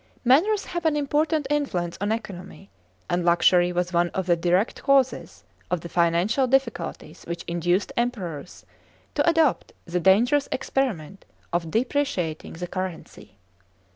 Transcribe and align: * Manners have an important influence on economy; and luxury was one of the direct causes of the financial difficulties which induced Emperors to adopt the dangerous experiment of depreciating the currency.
* 0.17 0.23
Manners 0.25 0.65
have 0.65 0.85
an 0.85 0.95
important 0.95 1.45
influence 1.51 1.95
on 2.01 2.11
economy; 2.11 2.71
and 3.07 3.23
luxury 3.23 3.71
was 3.71 3.93
one 3.93 4.09
of 4.15 4.25
the 4.25 4.35
direct 4.35 4.81
causes 4.81 5.43
of 5.69 5.81
the 5.81 5.89
financial 5.89 6.47
difficulties 6.47 7.23
which 7.25 7.43
induced 7.43 7.91
Emperors 7.95 8.65
to 9.13 9.29
adopt 9.29 9.73
the 9.85 9.99
dangerous 9.99 10.49
experiment 10.51 11.23
of 11.53 11.69
depreciating 11.69 12.53
the 12.53 12.65
currency. 12.65 13.37